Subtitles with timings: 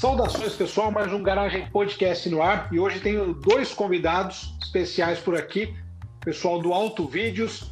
[0.00, 2.70] Saudações, pessoal, mais um Garagem Podcast no ar.
[2.72, 5.76] E hoje tenho dois convidados especiais por aqui,
[6.24, 7.70] pessoal do Alto Vídeos.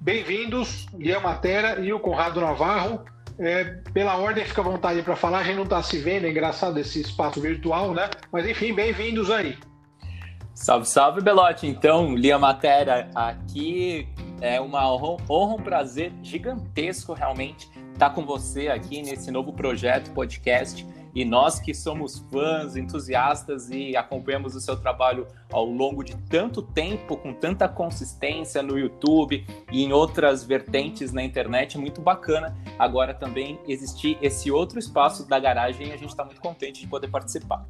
[0.00, 3.04] Bem-vindos, Guilherme Matera e o Conrado Navarro.
[3.38, 5.40] É, pela ordem, fica à vontade para falar.
[5.40, 8.08] A gente não está se vendo, é engraçado esse espaço virtual, né?
[8.32, 9.58] Mas enfim, bem-vindos aí.
[10.54, 11.66] Salve, salve, Belote.
[11.66, 14.08] Então, Lia Matera aqui.
[14.40, 20.10] É uma honra, honra, um prazer gigantesco realmente estar com você aqui nesse novo projeto
[20.12, 20.86] podcast
[21.18, 26.62] e nós que somos fãs, entusiastas e acompanhamos o seu trabalho ao longo de tanto
[26.62, 32.56] tempo, com tanta consistência no YouTube e em outras vertentes na internet, é muito bacana
[32.78, 36.86] agora também existir esse outro espaço da garagem e a gente está muito contente de
[36.86, 37.66] poder participar.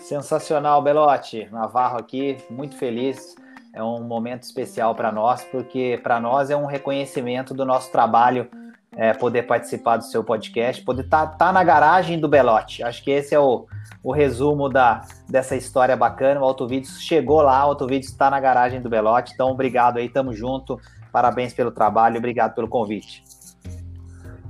[0.00, 1.48] Sensacional, Belote.
[1.50, 3.34] Navarro aqui, muito feliz.
[3.72, 8.50] É um momento especial para nós, porque para nós é um reconhecimento do nosso trabalho
[8.96, 12.82] é, poder participar do seu podcast, poder estar tá, tá na garagem do Belote.
[12.82, 13.66] Acho que esse é o,
[14.02, 16.40] o resumo da, dessa história bacana.
[16.40, 19.34] O Autovídeos chegou lá, o Autovídeos está na garagem do Belote.
[19.34, 20.80] Então, obrigado aí, tamo junto.
[21.12, 23.22] Parabéns pelo trabalho, obrigado pelo convite.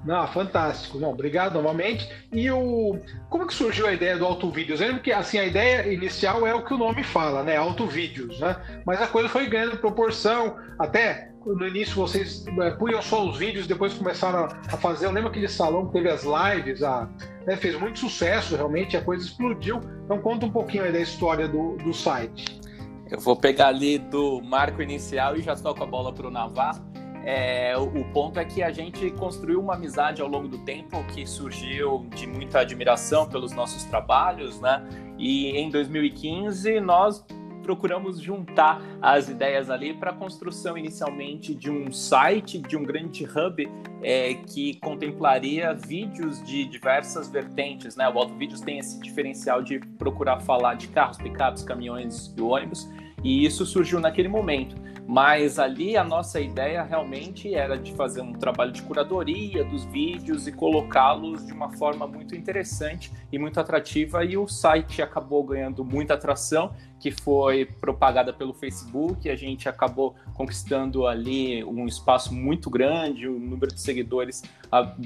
[0.05, 0.98] Não, fantástico.
[1.01, 2.09] Não, obrigado novamente.
[2.33, 2.97] E o
[3.29, 4.79] como que surgiu a ideia do Autovídeos?
[4.79, 7.57] Lembro que assim a ideia inicial é o que o nome fala, né?
[7.57, 8.57] Autovídeos, né?
[8.87, 13.66] Mas a coisa foi ganhando proporção, até no início vocês é, punham só os vídeos,
[13.66, 15.06] depois começaram a fazer.
[15.06, 17.08] Eu lembro aquele salão que teve as lives, a,
[17.47, 19.80] né, fez muito sucesso realmente, a coisa explodiu.
[20.05, 22.61] Então conta um pouquinho aí da história do, do site.
[23.08, 26.84] Eu vou pegar ali do marco inicial e já toco a bola para o Navarro.
[27.24, 31.27] É, o, ponto é que a gente construiu uma amizade ao longo do tempo que
[31.27, 34.84] surgiu de muita admiração pelos nossos trabalhos, né?
[35.19, 37.24] E em 2015 nós
[37.67, 43.25] procuramos juntar as ideias ali para a construção inicialmente de um site, de um grande
[43.25, 43.69] hub
[44.05, 47.97] é, que contemplaria vídeos de diversas vertentes.
[47.97, 48.08] Né?
[48.08, 52.89] O Auto Vídeos tem esse diferencial de procurar falar de carros, picapes, caminhões e ônibus,
[53.24, 54.77] e isso surgiu naquele momento.
[55.06, 60.48] Mas ali a nossa ideia realmente era de fazer um trabalho de curadoria dos vídeos
[60.48, 64.24] e colocá-los de uma forma muito interessante e muito atrativa.
[64.24, 69.30] E o site acabou ganhando muita atração, que foi propagada pelo Facebook.
[69.30, 74.42] A gente acabou conquistando ali um espaço muito grande, um número de seguidores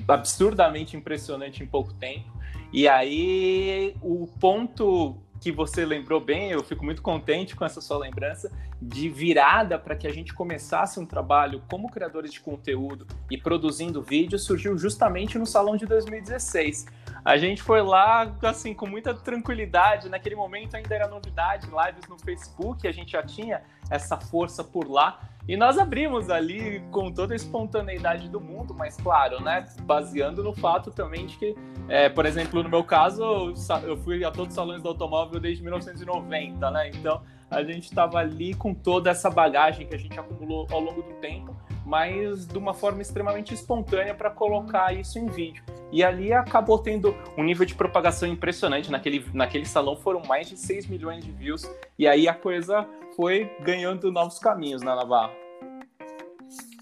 [0.08, 2.40] absurdamente impressionante em pouco tempo.
[2.72, 7.98] E aí o ponto que você lembrou bem, eu fico muito contente com essa sua
[7.98, 13.38] lembrança, de virada para que a gente começasse um trabalho como criadores de conteúdo e
[13.38, 16.86] produzindo vídeo, surgiu justamente no Salão de 2016.
[17.24, 22.18] A gente foi lá, assim, com muita tranquilidade, naquele momento ainda era novidade, lives no
[22.18, 27.34] Facebook, a gente já tinha essa força por lá, e nós abrimos ali com toda
[27.34, 31.56] a espontaneidade do mundo, mas claro, né, baseando no fato também de que,
[31.88, 33.52] é, por exemplo, no meu caso,
[33.82, 36.90] eu fui a todos os salões do automóvel desde 1990, né?
[36.90, 41.02] Então a gente estava ali com toda essa bagagem que a gente acumulou ao longo
[41.02, 41.52] do tempo,
[41.84, 45.64] mas de uma forma extremamente espontânea para colocar isso em vídeo.
[45.90, 48.88] E ali acabou tendo um nível de propagação impressionante.
[48.88, 51.68] Naquele, naquele salão foram mais de 6 milhões de views,
[51.98, 52.86] e aí a coisa
[53.16, 55.39] foi ganhando novos caminhos na Navarra.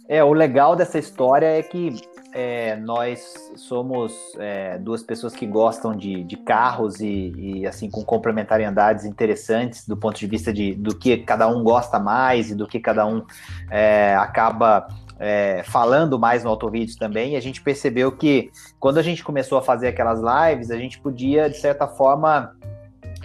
[0.08, 2.00] É, o legal dessa história é que
[2.32, 8.02] é, nós somos é, duas pessoas que gostam de, de carros e, e, assim com
[8.02, 12.66] complementariedades interessantes do ponto de vista de, do que cada um gosta mais e do
[12.66, 13.22] que cada um
[13.70, 17.32] é, acaba é, falando mais no Autovídeos também.
[17.32, 20.98] E a gente percebeu que quando a gente começou a fazer aquelas lives, a gente
[21.00, 22.54] podia, de certa forma,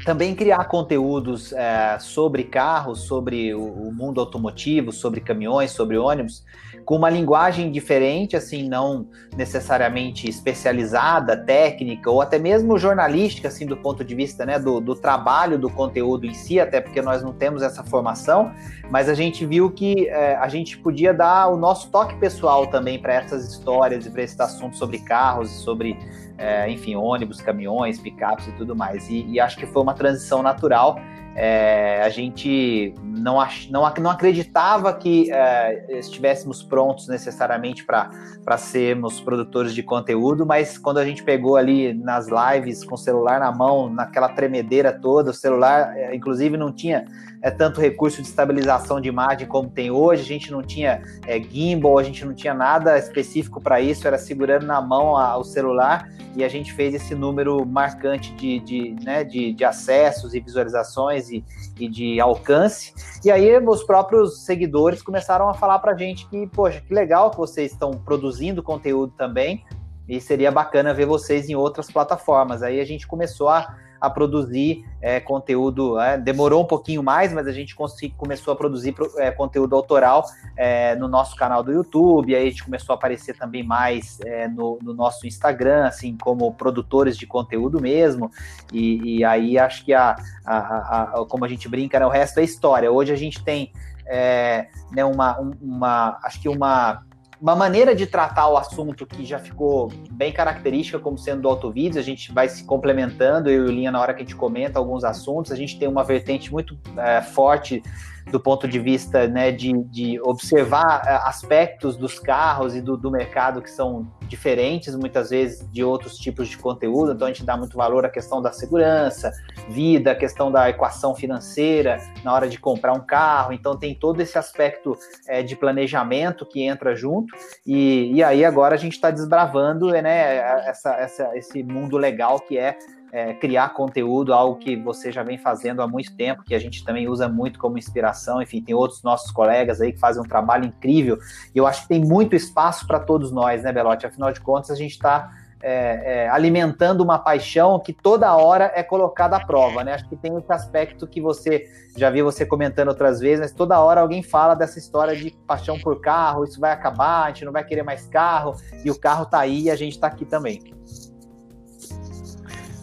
[0.05, 6.43] também criar conteúdos é, sobre carros, sobre o, o, mundo automotivo, sobre caminhões, sobre ônibus,
[6.85, 13.77] com uma linguagem diferente, assim, não necessariamente especializada, técnica, ou até mesmo jornalística, assim, do
[13.77, 17.33] ponto de vista né, do, do trabalho do conteúdo em si, até porque nós não
[17.33, 18.51] temos essa formação,
[18.89, 22.99] mas a gente viu que é, a gente podia dar o nosso toque pessoal também
[22.99, 25.97] para essas histórias e para esse assunto sobre carros, sobre
[26.37, 29.09] é, enfim, ônibus, caminhões, picapes e tudo mais.
[29.09, 30.99] E, e acho que foi uma transição natural.
[31.35, 39.19] É, a gente não, ach, não, não acreditava que é, estivéssemos prontos necessariamente para sermos
[39.19, 43.51] produtores de conteúdo, mas quando a gente pegou ali nas lives com o celular na
[43.51, 47.05] mão, naquela tremedeira toda, o celular, é, inclusive, não tinha
[47.41, 51.41] é, tanto recurso de estabilização de imagem como tem hoje, a gente não tinha é,
[51.41, 55.43] gimbal, a gente não tinha nada específico para isso, era segurando na mão a, o
[55.43, 60.39] celular e a gente fez esse número marcante de, de, né, de, de acessos e
[60.39, 61.43] visualizações e,
[61.79, 62.93] e, de alcance.
[63.23, 67.31] E aí os próprios seguidores começaram a falar para a gente que, poxa, que legal
[67.31, 69.63] que vocês estão produzindo conteúdo também.
[70.07, 72.61] e seria bacana ver vocês em outras plataformas.
[72.61, 77.47] Aí a gente começou a, a produzir é, conteúdo, é, demorou um pouquinho mais, mas
[77.47, 77.73] a gente
[78.17, 80.25] começou a produzir é, conteúdo autoral
[80.57, 84.45] é, no nosso canal do YouTube, aí a gente começou a aparecer também mais é,
[84.49, 88.29] no, no, nosso Instagram, assim, como produtores de conteúdo mesmo,
[88.73, 92.41] e, e aí acho que a, a, a, como a gente brinca, né, o resto
[92.41, 92.91] é história.
[92.91, 93.71] Hoje a gente tem
[94.05, 97.05] é, né, uma, uma, acho que uma
[97.43, 101.97] uma maneira de tratar o assunto que já ficou bem característica como sendo do autovídeos,
[101.97, 104.79] a gente vai se complementando, eu e o Linha, na hora que a gente comenta
[104.79, 107.83] alguns assuntos, a gente tem uma vertente muito é, forte
[108.31, 113.11] do ponto de vista né, de, de observar é, aspectos dos carros e do, do,
[113.11, 117.11] mercado que são diferentes, muitas vezes, de outros tipos de conteúdo.
[117.11, 119.31] Então, a gente dá muito valor à questão da segurança,
[119.69, 123.53] vida, a questão da equação financeira na hora de comprar um carro.
[123.53, 124.97] Então, tem todo esse aspecto
[125.27, 127.35] é, de planejamento que entra junto.
[127.65, 130.37] E, e aí, agora, a gente está desbravando né,
[130.67, 132.77] essa, essa, esse mundo legal que é
[133.13, 136.83] é, criar conteúdo, algo que você já vem fazendo há muito tempo, que a gente
[136.83, 138.41] também usa muito como inspiração.
[138.41, 141.19] Enfim, tem outros nossos colegas aí que fazem um trabalho incrível.
[141.53, 144.07] E eu acho que tem muito espaço para todos nós, né, Belote?
[144.07, 145.29] Afinal de contas, a gente está
[145.61, 149.93] é, é, alimentando uma paixão que toda hora é colocada à prova, né?
[149.93, 153.79] Acho que tem esse aspecto que você já vi você comentando outras vezes, mas toda
[153.79, 157.51] hora alguém fala dessa história de paixão por carro, isso vai acabar, a gente não
[157.51, 160.59] vai querer mais carro, e o carro tá aí e a gente tá aqui também.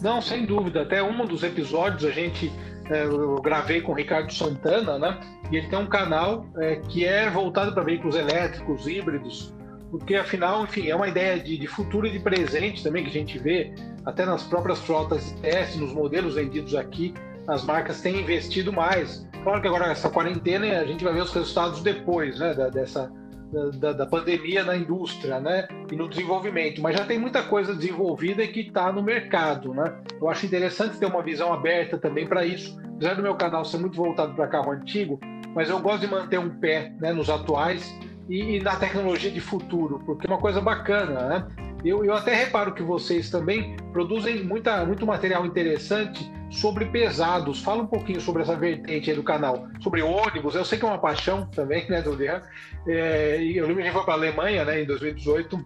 [0.01, 0.81] Não, sem dúvida.
[0.81, 2.51] Até um dos episódios a gente
[2.89, 5.19] é, eu gravei com o Ricardo Santana, né?
[5.51, 9.53] E ele tem um canal é, que é voltado para veículos elétricos, híbridos,
[9.89, 13.13] porque afinal, enfim, é uma ideia de, de, futuro e de presente também que a
[13.13, 13.73] gente vê
[14.05, 17.13] até nas próprias frotas de teste, nos modelos vendidos aqui,
[17.47, 19.27] as marcas têm investido mais.
[19.43, 22.53] Claro que agora essa quarentena a gente vai ver os resultados depois, né?
[22.53, 23.11] Da, dessa
[23.51, 25.67] da, da, pandemia na indústria, né?
[25.91, 29.93] E no desenvolvimento, mas já tem muita coisa desenvolvida e que está no mercado, né?
[30.19, 32.79] Eu acho interessante ter uma visão aberta também para isso.
[32.95, 35.19] Apesar do meu canal ser muito voltado para carro antigo,
[35.53, 37.93] mas eu gosto de manter um pé né, nos atuais
[38.29, 41.47] e, e na tecnologia de futuro, porque é uma coisa bacana, né?
[41.83, 47.61] Eu, eu até reparo que vocês também produzem muita, muito material interessante sobre pesados.
[47.61, 49.67] Fala um pouquinho sobre essa vertente aí do canal.
[49.79, 52.47] Sobre ônibus, eu sei que é uma paixão também, né, do Leandro.
[52.87, 55.65] É, eu lembro que a gente para a Alemanha, né, em 2018,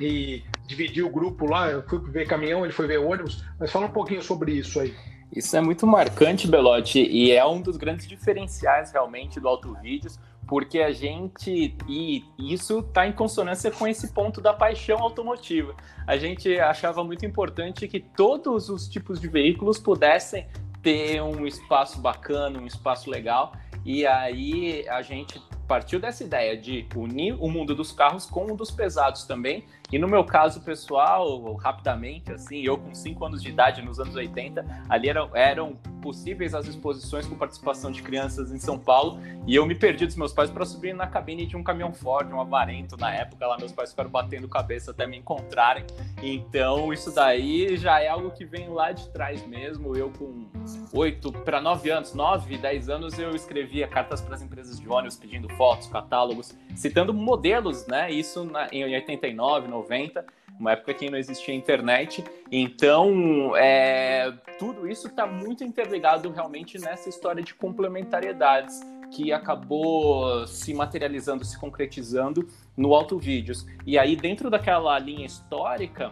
[0.00, 1.70] e dividiu o grupo lá.
[1.70, 3.44] Eu fui ver caminhão, ele foi ver ônibus.
[3.58, 4.94] Mas fala um pouquinho sobre isso aí.
[5.34, 10.18] Isso é muito marcante, Belotti, e é um dos grandes diferenciais realmente do Auto Vídeos,
[10.50, 15.76] porque a gente e isso está em consonância com esse ponto da paixão automotiva.
[16.04, 20.48] A gente achava muito importante que todos os tipos de veículos pudessem
[20.82, 23.52] ter um espaço bacana, um espaço legal,
[23.84, 28.56] e aí a gente partiu dessa ideia de unir o mundo dos carros com o
[28.56, 29.64] dos pesados também.
[29.92, 34.16] E no meu caso pessoal, rapidamente, assim, eu com 5 anos de idade, nos anos
[34.16, 39.54] 80, ali eram, eram possíveis as exposições com participação de crianças em São Paulo, e
[39.54, 42.40] eu me perdi dos meus pais para subir na cabine de um caminhão Ford, um
[42.40, 45.84] Avarento, na época lá meus pais ficaram batendo cabeça até me encontrarem.
[46.22, 49.96] Então isso daí já é algo que vem lá de trás mesmo.
[49.96, 50.46] Eu com
[50.92, 55.16] 8 para 9 anos, 9, 10 anos, eu escrevia cartas para as empresas de ônibus
[55.16, 58.10] pedindo fotos, catálogos, citando modelos, né?
[58.10, 60.24] Isso na, em 89, 90
[60.58, 62.24] uma época que não existia internet.
[62.50, 70.72] Então, é, tudo isso está muito interligado realmente nessa história de complementariedades que acabou se
[70.72, 73.66] materializando, se concretizando no Auto Vídeos.
[73.86, 76.10] E aí, dentro daquela linha histórica,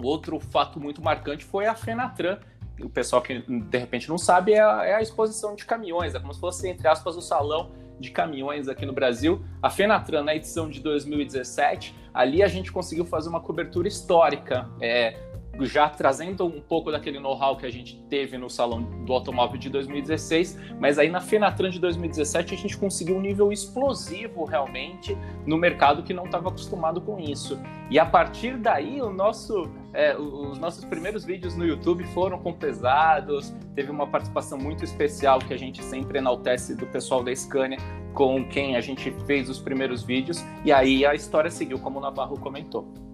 [0.00, 2.38] outro fato muito marcante foi a Fenatran.
[2.80, 6.20] O pessoal que de repente não sabe é a, é a exposição de caminhões, é
[6.20, 9.42] como se fosse, entre aspas, o salão de caminhões aqui no Brasil.
[9.62, 15.16] A Fenatran, na edição de 2017, ali a gente conseguiu fazer uma cobertura histórica, é,
[15.60, 19.70] já trazendo um pouco daquele know-how que a gente teve no Salão do Automóvel de
[19.70, 25.56] 2016, mas aí na Fenatran de 2017 a gente conseguiu um nível explosivo realmente no
[25.56, 27.58] mercado que não estava acostumado com isso.
[27.90, 32.52] E a partir daí o nosso, é, os nossos primeiros vídeos no YouTube foram com
[32.52, 37.78] pesados, teve uma participação muito especial que a gente sempre enaltece do pessoal da Scania,
[38.12, 42.02] com quem a gente fez os primeiros vídeos, e aí a história seguiu, como o
[42.02, 43.05] Navarro comentou.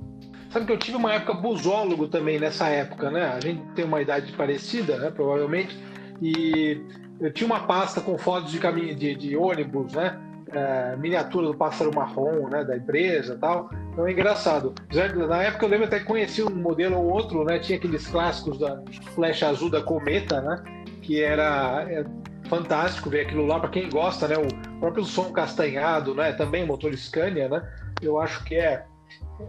[0.52, 3.24] Sabe que eu tive uma época busólogo também nessa época, né?
[3.24, 5.10] A gente tem uma idade parecida, né?
[5.10, 5.74] Provavelmente.
[6.20, 6.78] E
[7.18, 10.20] eu tinha uma pasta com fotos de caminho de, de ônibus, né?
[10.52, 12.62] É, miniatura do pássaro marrom, né?
[12.64, 13.70] Da empresa, tal.
[13.92, 14.74] Então é engraçado.
[15.26, 17.58] Na época eu lembro até que conheci um modelo ou outro, né?
[17.58, 18.78] Tinha aqueles clássicos da
[19.14, 20.62] flecha azul da Cometa, né?
[21.00, 22.04] Que era é,
[22.50, 24.36] fantástico ver aquilo lá para quem gosta, né?
[24.36, 26.30] O próprio som castanhado, né?
[26.34, 27.66] Também motor Scania, né?
[28.02, 28.84] Eu acho que é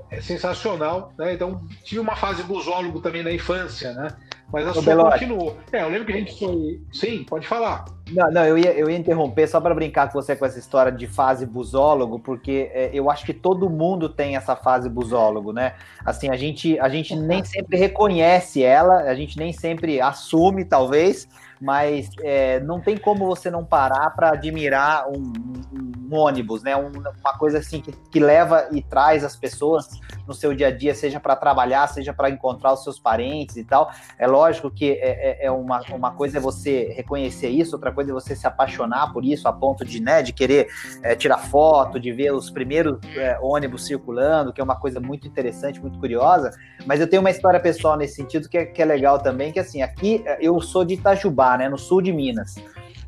[0.10, 1.34] é sensacional, né?
[1.34, 4.08] Então tive uma fase busólogo também na infância, né?
[4.51, 5.58] Mas a Ô, sua continuou.
[5.72, 6.79] É, eu lembro que a gente foi.
[6.91, 7.86] Sim, pode falar.
[8.12, 10.91] Não, não, eu ia, eu ia interromper só para brincar com você com essa história
[10.91, 15.74] de fase busólogo, porque é, eu acho que todo mundo tem essa fase busólogo, né?
[16.05, 21.27] Assim, a gente, a gente nem sempre reconhece ela, a gente nem sempre assume, talvez,
[21.63, 26.75] mas é, não tem como você não parar para admirar um, um- um ônibus, né?
[26.75, 26.91] Um-
[27.22, 29.88] uma coisa assim que, que leva e traz as pessoas
[30.27, 33.63] no seu dia a dia, seja para trabalhar, seja para encontrar os seus parentes e
[33.63, 33.89] tal.
[34.20, 38.12] É lógico que é, é- é uma, uma coisa é você reconhecer isso, outra coisa
[38.12, 40.67] é você se apaixonar por isso, a ponto de, né, de querer
[41.01, 45.27] é, tirar foto, de ver os primeiros é, ônibus circulando, que é uma coisa muito
[45.27, 46.51] interessante, muito curiosa.
[46.86, 49.60] Mas eu tenho uma história pessoal nesse sentido que é, que é legal também, que
[49.60, 52.56] assim, aqui é, eu sou de Itajubá, né, no sul de Minas.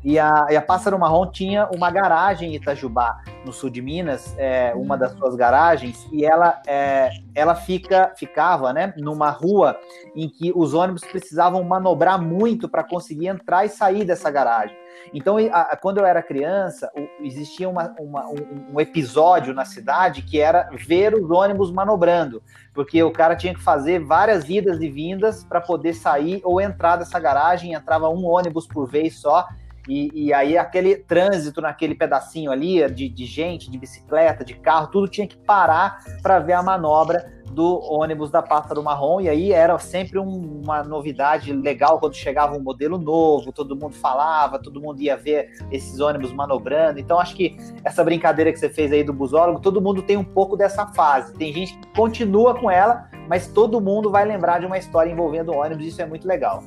[0.08, 4.36] E a, e a Pássaro Marrom tinha uma garagem em Itajubá, no sul de Minas,
[4.38, 9.76] é, uma das suas garagens, e ela, é, ela fica, ficava né, numa rua
[10.14, 14.76] em que os ônibus precisavam manobrar muito para conseguir entrar e sair dessa garagem.
[15.12, 19.64] Então, a- a- quando eu era criança, o- existia uma- uma- um, um episódio na
[19.64, 22.40] cidade que era ver os ônibus manobrando,
[22.72, 26.94] porque o cara tinha que fazer várias idas e vindas para poder sair ou entrar
[26.94, 29.44] dessa garagem, entrava um ônibus por vez só.
[29.88, 34.88] E, e aí aquele trânsito naquele pedacinho ali de, de gente, de bicicleta, de carro,
[34.88, 39.50] tudo tinha que parar para ver a manobra do ônibus da Pássaro Marrom, e aí
[39.50, 44.78] era sempre um- uma novidade legal quando chegava um modelo novo, todo mundo falava, todo
[44.78, 47.00] mundo ia ver esses ônibus manobrando.
[47.00, 50.24] Então acho que essa brincadeira que você fez aí do busólogo, todo mundo tem um
[50.24, 51.32] pouco dessa fase.
[51.32, 55.54] Tem gente que continua com ela, mas todo mundo vai lembrar de uma história envolvendo
[55.54, 56.62] ônibus, isso é muito legal.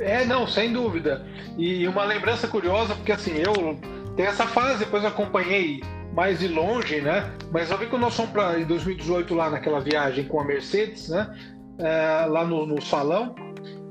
[0.00, 1.24] É, não, sem dúvida.
[1.56, 3.78] E uma lembrança curiosa, porque assim, eu
[4.16, 5.82] tenho essa fase, depois acompanhei
[6.14, 7.30] mais de longe, né?
[7.50, 11.08] Mas eu vi que nós fomos para em 2018 lá naquela viagem com a Mercedes,
[11.08, 11.34] né?
[11.78, 13.34] É, lá no, no salão.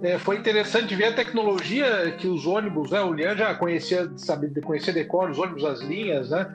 [0.03, 3.01] É, foi interessante ver a tecnologia que os ônibus, né?
[3.01, 6.47] O Lian já conhecia, sabe, conhecia decor os ônibus, as linhas, né?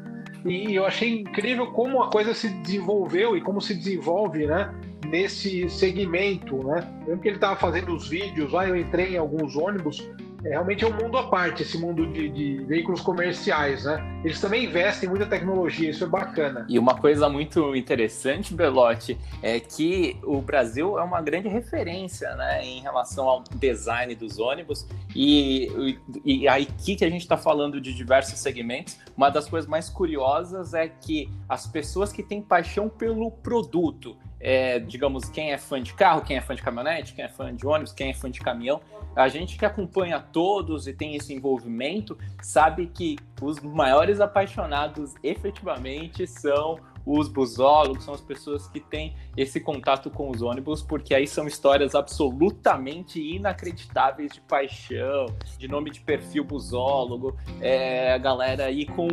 [0.44, 4.72] E eu achei incrível como a coisa se desenvolveu e como se desenvolve, né?
[5.04, 6.88] Nesse segmento, né?
[7.06, 10.08] Lembro que ele estava fazendo os vídeos lá, eu entrei em alguns ônibus.
[10.44, 14.20] É, realmente é um mundo à parte, esse mundo de, de veículos comerciais, né?
[14.24, 16.66] Eles também investem em muita tecnologia, isso é bacana.
[16.68, 22.64] E uma coisa muito interessante, Belotti, é que o Brasil é uma grande referência né,
[22.64, 24.86] em relação ao design dos ônibus.
[25.14, 29.68] E, e, e aqui que a gente está falando de diversos segmentos, uma das coisas
[29.68, 35.58] mais curiosas é que as pessoas que têm paixão pelo produto, é, digamos, quem é
[35.58, 38.14] fã de carro, quem é fã de caminhonete, quem é fã de ônibus, quem é
[38.14, 38.80] fã de caminhão,
[39.16, 46.28] a gente que acompanha todos e tem esse envolvimento sabe que os maiores apaixonados efetivamente
[46.28, 51.26] são os busólogos, são as pessoas que têm esse contato com os ônibus, porque aí
[51.26, 58.84] são histórias absolutamente inacreditáveis de paixão, de nome de perfil busólogo, é, a galera aí
[58.84, 59.06] com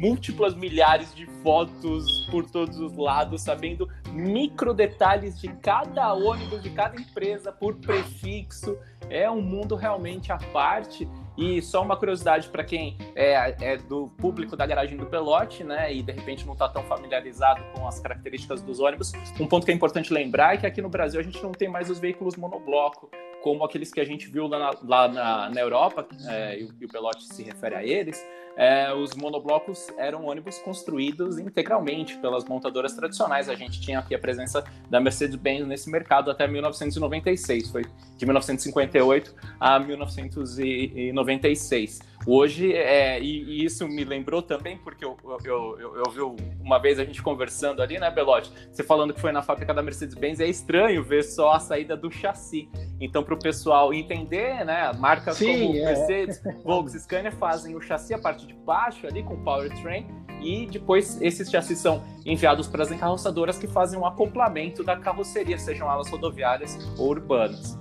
[0.00, 6.70] múltiplas milhares de fotos por todos os lados, sabendo micro detalhes de cada ônibus, de
[6.70, 8.78] cada empresa, por prefixo.
[9.10, 11.08] É um mundo realmente à parte.
[11.38, 15.94] E só uma curiosidade para quem é, é, do público da garagem do Pelote, né,
[15.94, 19.70] e de repente não está tão familiarizado com as características dos ônibus, um ponto que
[19.70, 22.34] é importante lembrar é que aqui no Brasil a gente não tem mais os veículos
[22.34, 23.08] monobloco,
[23.40, 26.74] como aqueles que a gente viu lá na, lá na, na Europa, é, e, o,
[26.80, 28.20] e o Pelote se refere a eles.
[28.58, 33.48] É, os monoblocos eram ônibus construídos integralmente pelas montadoras tradicionais.
[33.48, 37.84] A gente tinha aqui a presença da Mercedes-Benz nesse mercado até 1996, foi
[38.16, 42.00] de 1958 a 1996.
[42.26, 46.20] Hoje, é, e, e, isso me lembrou também, porque eu, eu, eu, eu, vi
[46.60, 48.52] uma vez a gente conversando ali, né, Belote?
[48.70, 52.10] Você falando que foi na fábrica da Mercedes-Benz, é estranho ver só a saída do
[52.10, 52.68] chassi.
[53.00, 55.84] Então, para o pessoal entender, né, marcas Sim, como é.
[55.84, 60.06] Mercedes, Volkswagen, Scania fazem o chassi a parte de baixo ali com o powertrain
[60.40, 65.58] e depois esses chassis são enviados para as encarroçadoras que fazem um acoplamento da carroceria,
[65.58, 67.78] sejam elas rodoviárias ou urbanas.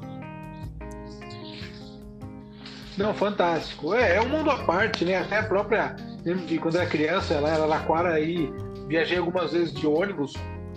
[2.97, 3.93] Não, fantástico.
[3.93, 5.17] É, é um mundo à parte, né?
[5.17, 5.95] Até a própria.
[6.25, 8.51] Lembro quando era criança, ela era Laquara aí,
[8.87, 10.33] viajei algumas vezes de ônibus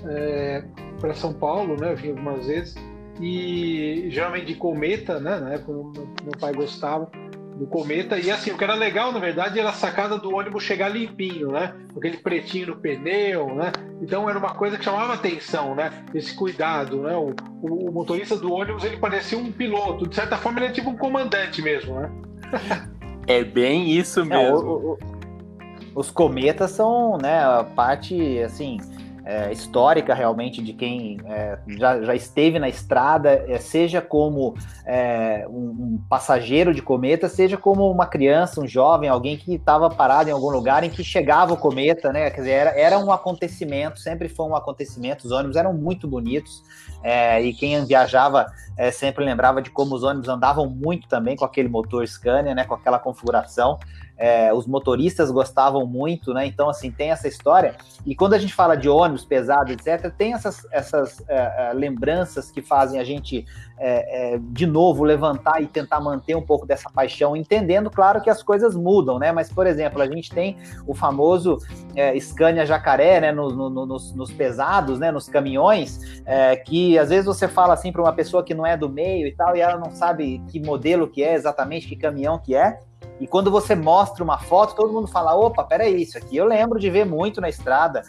[0.06, 0.62] é,
[1.00, 1.94] para São Paulo, né?
[1.94, 2.74] Vim algumas vezes.
[3.18, 5.40] E geralmente de cometa, né?
[5.40, 5.72] Na época
[6.22, 7.10] meu pai gostava
[7.60, 8.18] do cometa.
[8.18, 11.52] E assim, o que era legal, na verdade, era a sacada do ônibus chegar limpinho,
[11.52, 11.74] né?
[11.92, 13.70] Com aquele pretinho no pneu, né?
[14.00, 15.92] Então era uma coisa que chamava atenção, né?
[16.14, 17.14] Esse cuidado, né?
[17.14, 20.08] O, o, o motorista do ônibus, ele parecia um piloto.
[20.08, 22.10] De certa forma, ele é tipo um comandante mesmo, né?
[23.26, 24.42] É bem isso mesmo.
[24.42, 24.98] É, o, o,
[25.94, 28.78] os cometas são, né, a parte, assim,
[29.24, 35.46] é, histórica realmente de quem é, já, já, esteve na estrada, é, seja como é,
[35.48, 40.30] um, um, passageiro de cometa, seja como uma criança, um jovem, alguém que estava parado
[40.30, 42.30] em algum lugar em que chegava o cometa, né?
[42.30, 45.24] Quer dizer, era, era um acontecimento, sempre foi um acontecimento.
[45.24, 46.62] Os ônibus eram muito bonitos
[47.02, 48.46] é, e quem viajava
[48.76, 52.64] é, sempre lembrava de como os ônibus andavam muito também com aquele motor Scania, né?
[52.64, 53.78] Com aquela configuração
[54.20, 56.44] é, os motoristas gostavam muito, né?
[56.44, 57.74] Então, assim, tem essa história.
[58.04, 62.50] E quando a gente fala de ônibus pesado, etc., tem essas, essas é, é, lembranças
[62.50, 63.46] que fazem a gente,
[63.78, 68.28] é, é, de novo, levantar e tentar manter um pouco dessa paixão, entendendo, claro, que
[68.28, 69.32] as coisas mudam, né?
[69.32, 71.56] Mas, por exemplo, a gente tem o famoso
[71.96, 73.32] é, Scania Jacaré, né?
[73.32, 75.10] No, no, nos, nos, pesados, né?
[75.10, 76.22] Nos caminhões,
[76.66, 79.32] que às vezes você fala assim para uma pessoa que não é do meio e
[79.32, 82.80] tal, e ela não sabe que modelo que é exatamente, que caminhão que é.
[83.20, 86.80] E quando você mostra uma foto, todo mundo fala: opa, peraí, isso aqui eu lembro
[86.80, 88.02] de ver muito na estrada.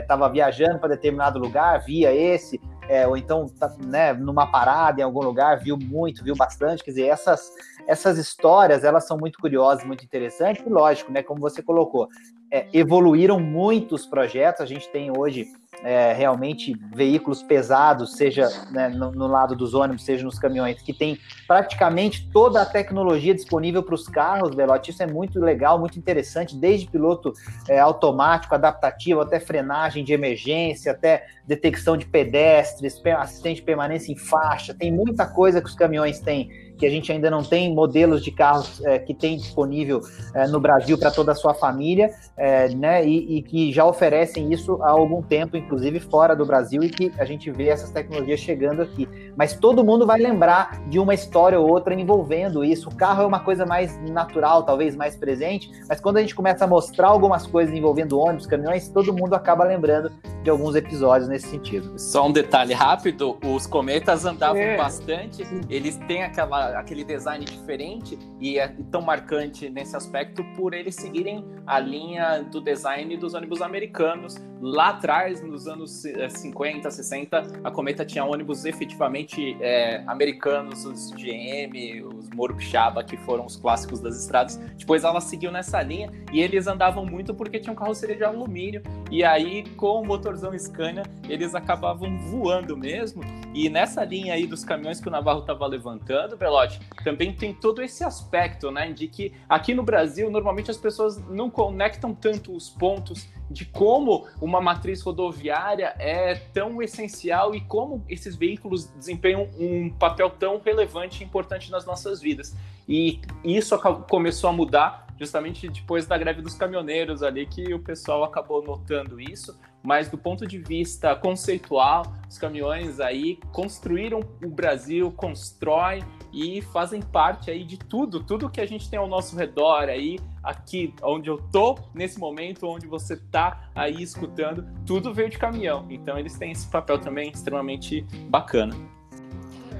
[0.00, 5.00] Estava é, viajando para determinado lugar, via esse, é, ou então tá, né, numa parada
[5.00, 6.84] em algum lugar, viu muito, viu bastante.
[6.84, 7.50] Quer dizer, essas,
[7.88, 12.08] essas histórias elas são muito curiosas, muito interessantes, e lógico, né, como você colocou,
[12.50, 14.60] é, evoluíram muitos projetos.
[14.60, 15.46] A gente tem hoje
[15.82, 20.92] é, realmente veículos pesados, seja né, no, no, lado dos ônibus, seja nos caminhões, que
[20.92, 24.90] tem praticamente toda a tecnologia disponível para os carros, Belote.
[24.90, 27.32] Isso é muito legal, muito interessante, desde piloto
[27.68, 34.16] é, automático, adaptativo, até frenagem de emergência, até detecção de pedestres, assistente de permanência em
[34.16, 34.74] faixa.
[34.74, 38.30] Tem muita coisa que os caminhões têm que a gente ainda não tem modelos de
[38.30, 40.00] carros é, que tem disponível
[40.34, 44.52] é, no Brasil para toda a sua família, é, né, e, e, que já oferecem
[44.52, 48.40] isso há algum tempo, inclusive fora do Brasil, e que a gente vê essas tecnologias
[48.40, 49.08] chegando aqui.
[49.36, 52.88] Mas todo mundo vai lembrar de uma história ou outra envolvendo isso.
[52.88, 56.64] O carro é uma coisa mais natural, talvez mais presente, mas quando a gente começa
[56.64, 61.48] a mostrar algumas coisas envolvendo ônibus, caminhões, todo mundo acaba lembrando de alguns episódios nesse
[61.48, 61.98] sentido.
[61.98, 64.76] Só um detalhe rápido: os cometas andavam é.
[64.76, 70.94] bastante, eles têm aquela aquele design diferente e é tão marcante nesse aspecto por eles
[70.94, 74.36] seguirem a linha do design dos ônibus americanos.
[74.60, 81.10] Lá atrás, nos anos 50, 60, eh, a Cometa tinha ônibus efetivamente é, americanos, os
[81.12, 84.56] GM, os Morupixaba, que foram os clássicos das estradas.
[84.76, 89.22] Depois ela seguiu nessa linha e eles andavam muito porque tinham carroceria de alumínio e
[89.22, 93.22] aí com o motorzão Scania eles acabavam voando mesmo.
[93.54, 96.56] E nessa linha aí dos caminhões que o Navarro estava levantando, pelo
[97.04, 101.50] também tem todo esse aspecto, né, de que aqui no Brasil normalmente as pessoas não
[101.56, 108.36] conectam tanto os pontos de como uma matriz rodoviária é tão essencial e como esses
[108.36, 112.54] veículos desempenham um papel tão relevante e importante nas nossas vidas.
[112.86, 113.74] E isso
[114.06, 119.18] começou a mudar justamente depois da greve dos caminhoneiros ali que o pessoal acabou notando
[119.18, 126.04] isso, mas do ponto de vista conceitual, os caminhões aí construíram o Brasil, constroem
[126.36, 130.18] e fazem parte aí de tudo, tudo que a gente tem ao nosso redor aí,
[130.42, 135.86] aqui onde eu tô nesse momento, onde você tá aí escutando, tudo veio de caminhão.
[135.88, 138.76] Então eles têm esse papel também extremamente bacana.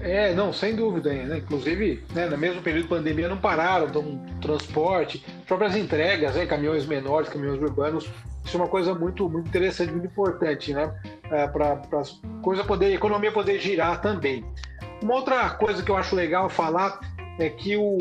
[0.01, 1.39] É, não, sem dúvida, né?
[1.39, 6.87] Inclusive, né, no mesmo período de pandemia não pararam, então transporte, próprias entregas, né, caminhões
[6.87, 8.09] menores, caminhões urbanos,
[8.47, 10.95] isso é uma coisa muito, muito interessante, muito importante, né?
[11.31, 14.45] É, para a a economia poder girar também.
[15.03, 17.01] Uma outra coisa que eu acho legal falar
[17.39, 17.99] é que o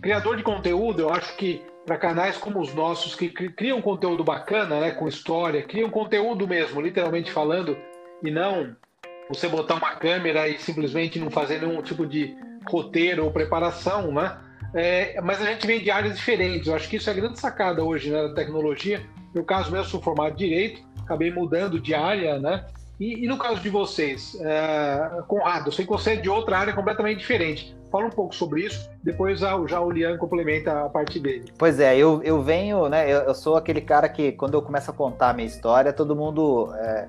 [0.00, 4.80] criador de conteúdo, eu acho que para canais como os nossos que criam conteúdo bacana,
[4.80, 7.76] né, com história, criam conteúdo mesmo, literalmente falando,
[8.22, 8.74] e não
[9.28, 12.36] você botar uma câmera e simplesmente não fazer nenhum tipo de
[12.68, 14.38] roteiro ou preparação, né?
[14.74, 16.68] É, mas a gente vem de áreas diferentes.
[16.68, 19.04] Eu acho que isso é a grande sacada hoje né, da tecnologia.
[19.34, 22.64] No caso mesmo, sou formado direito, acabei mudando de área, né?
[22.98, 26.58] E, e no caso de vocês, é, Conrado, eu sei que você é de outra
[26.58, 27.76] área completamente diferente.
[27.90, 31.44] Fala um pouco sobre isso, depois já, já o Lian complementa a parte dele.
[31.58, 33.10] Pois é, eu, eu venho, né?
[33.10, 36.16] Eu, eu, sou aquele cara que, quando eu começo a contar a minha história, todo
[36.16, 36.72] mundo.
[36.74, 37.06] É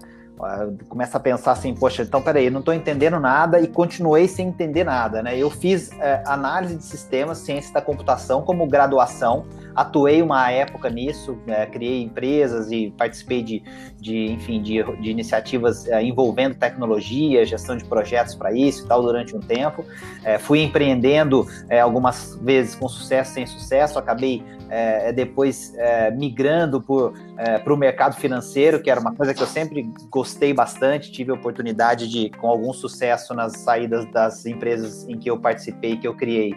[0.88, 4.84] começa a pensar assim, poxa, então peraí, não estou entendendo nada e continuei sem entender
[4.84, 5.38] nada, né?
[5.38, 9.45] Eu fiz é, análise de sistemas, ciência da computação como graduação,
[9.77, 13.63] atuei uma época nisso, é, criei empresas e participei de,
[13.99, 19.03] de enfim, de, de iniciativas é, envolvendo tecnologia, gestão de projetos para isso e tal
[19.03, 19.85] durante um tempo.
[20.23, 24.43] É, fui empreendendo é, algumas vezes com sucesso, sem sucesso, acabei
[25.15, 25.73] depois
[26.17, 31.31] migrando para o mercado financeiro, que era uma coisa que eu sempre gostei bastante, tive
[31.31, 36.05] a oportunidade de, com algum sucesso nas saídas das empresas em que eu participei, que
[36.05, 36.53] eu criei,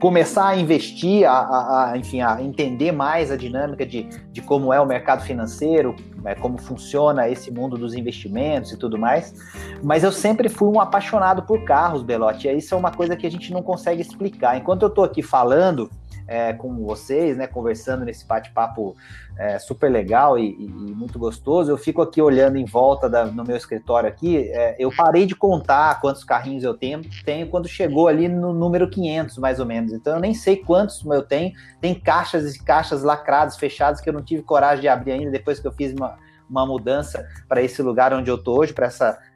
[0.00, 4.72] começar a investir, a, a, a, enfim, a entender mais a dinâmica de, de como
[4.72, 9.34] é o mercado financeiro, é, como funciona esse mundo dos investimentos e tudo mais.
[9.82, 12.46] Mas eu sempre fui um apaixonado por carros, Belotti.
[12.46, 14.56] E isso é uma coisa que a gente não consegue explicar.
[14.56, 15.90] Enquanto eu estou aqui falando,
[16.28, 18.94] é, com vocês, né, conversando nesse bate-papo
[19.38, 21.70] é, super legal e, e, muito gostoso.
[21.70, 24.50] Eu fico aqui olhando em volta da, no meu escritório aqui.
[24.50, 28.90] É, eu parei de contar quantos carrinhos eu tenho, tenho quando chegou ali no número
[28.90, 29.92] 500, mais ou menos.
[29.92, 31.52] Então eu nem sei quantos eu tenho.
[31.80, 35.58] Tem caixas e caixas lacradas, fechadas, que eu não tive coragem de abrir ainda depois
[35.58, 36.18] que eu fiz uma,
[36.50, 38.90] uma mudança para esse lugar onde eu estou hoje, para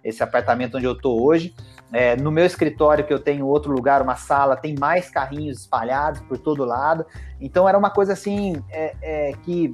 [0.05, 1.55] esse apartamento onde eu estou hoje.
[1.92, 6.20] É, no meu escritório, que eu tenho outro lugar, uma sala, tem mais carrinhos espalhados
[6.22, 7.05] por todo lado.
[7.40, 9.70] Então era uma coisa assim é, é, que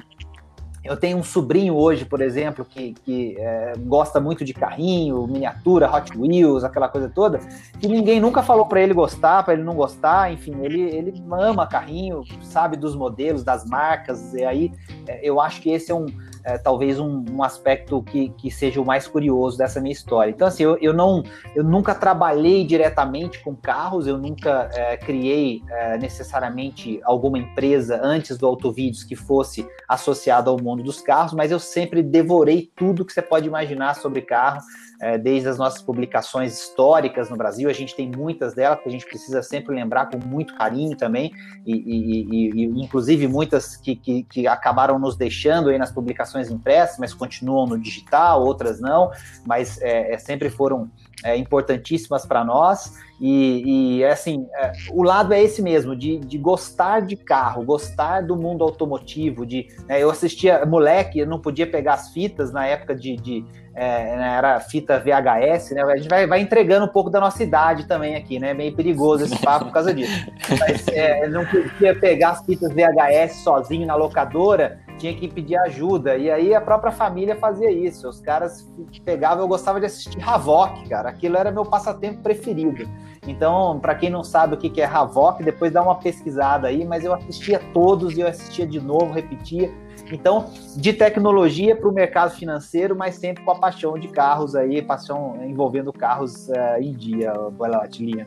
[0.84, 5.90] eu tenho um sobrinho hoje, por exemplo, que, que é, gosta muito de carrinho, miniatura,
[5.94, 7.40] Hot Wheels, aquela coisa toda,
[7.78, 11.66] que ninguém nunca falou para ele gostar, para ele não gostar, enfim, ele, ele ama
[11.66, 14.72] carrinho, sabe dos modelos, das marcas, e aí
[15.06, 16.06] é, eu acho que esse é um,
[16.48, 20.30] é, talvez um, um, aspecto que, que seja o mais curioso dessa minha história.
[20.30, 21.22] Então, assim, eu, eu, não,
[21.54, 28.38] eu nunca trabalhei diretamente com carros, eu nunca é, criei é, necessariamente alguma empresa antes
[28.38, 33.12] do Autovídeos que fosse associada ao mundo dos carros, mas eu sempre devorei tudo que
[33.12, 34.62] você pode imaginar sobre carro
[35.00, 38.92] é, desde as nossas publicações históricas no Brasil, a gente tem muitas delas que a
[38.92, 41.32] gente precisa sempre lembrar com muito carinho também,
[41.64, 46.98] e, e, e inclusive muitas que, que, que, acabaram nos deixando aí nas publicações impressas,
[46.98, 49.10] mas continuam no digital, outras não,
[49.46, 50.90] mas é, é sempre foram
[51.24, 52.94] é, importantíssimas para nós.
[53.20, 57.64] E, e é assim, é, o lado é esse mesmo, de, de gostar de carro,
[57.64, 59.44] gostar do mundo automotivo.
[59.44, 63.44] De, né, eu assistia moleque, eu não podia pegar as fitas na época de, de
[63.74, 65.82] é, né, era fita VHS, né?
[65.82, 68.52] A gente vai, vai, entregando um pouco da nossa idade também aqui, né?
[68.52, 70.26] Meio perigoso esse papo por causa disso.
[70.58, 76.16] Mas é, não podia pegar as fitas VHS sozinho na locadora, tinha que pedir ajuda.
[76.16, 78.08] E aí a própria família fazia isso.
[78.08, 78.70] Os caras
[79.04, 81.08] pegavam, eu gostava de assistir Havok, cara.
[81.08, 82.88] Aquilo era meu passatempo preferido.
[83.26, 87.04] Então, para quem não sabe o que é Havok, depois dá uma pesquisada aí, mas
[87.04, 89.70] eu assistia todos e eu assistia de novo, repetia.
[90.10, 94.80] Então, de tecnologia para o mercado financeiro, mas sempre com a paixão de carros aí,
[94.80, 98.26] paixão envolvendo carros uh, em dia, Boilote, Linha.